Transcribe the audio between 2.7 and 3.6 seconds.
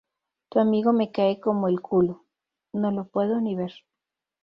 No lo puedo ni